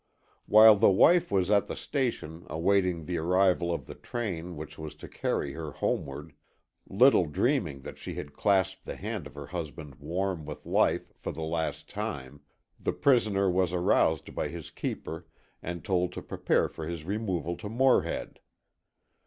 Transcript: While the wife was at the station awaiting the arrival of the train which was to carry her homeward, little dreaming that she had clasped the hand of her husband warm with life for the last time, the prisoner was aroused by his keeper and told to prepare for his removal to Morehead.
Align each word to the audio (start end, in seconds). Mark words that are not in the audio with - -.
While 0.47 0.77
the 0.77 0.89
wife 0.89 1.29
was 1.31 1.51
at 1.51 1.67
the 1.67 1.75
station 1.75 2.47
awaiting 2.49 3.05
the 3.05 3.19
arrival 3.19 3.71
of 3.71 3.85
the 3.85 3.93
train 3.93 4.57
which 4.57 4.75
was 4.79 4.95
to 4.95 5.07
carry 5.07 5.53
her 5.53 5.73
homeward, 5.73 6.33
little 6.89 7.27
dreaming 7.27 7.81
that 7.81 7.99
she 7.99 8.15
had 8.15 8.33
clasped 8.33 8.83
the 8.85 8.95
hand 8.95 9.27
of 9.27 9.35
her 9.35 9.45
husband 9.45 9.93
warm 9.99 10.43
with 10.43 10.65
life 10.65 11.13
for 11.19 11.31
the 11.31 11.43
last 11.43 11.87
time, 11.87 12.41
the 12.79 12.93
prisoner 12.93 13.47
was 13.47 13.73
aroused 13.73 14.33
by 14.33 14.47
his 14.47 14.71
keeper 14.71 15.27
and 15.61 15.83
told 15.85 16.13
to 16.13 16.23
prepare 16.23 16.67
for 16.67 16.87
his 16.87 17.05
removal 17.05 17.55
to 17.57 17.69
Morehead. 17.69 18.39